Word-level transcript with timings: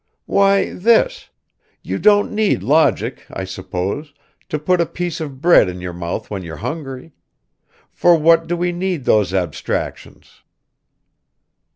"Why, 0.25 0.73
this. 0.73 1.29
You 1.83 1.99
don't 1.99 2.31
need 2.31 2.63
logic, 2.63 3.23
I 3.29 3.43
suppose, 3.43 4.15
to 4.49 4.57
put 4.57 4.81
a 4.81 4.87
piece 4.87 5.19
of 5.19 5.41
bread 5.41 5.69
in 5.69 5.79
your 5.79 5.93
mouth 5.93 6.31
when 6.31 6.41
you're 6.41 6.55
hungry. 6.57 7.11
For 7.91 8.17
what 8.17 8.47
do 8.47 8.57
we 8.57 8.71
need 8.71 9.05
those 9.05 9.31
abstractions?" 9.31 10.41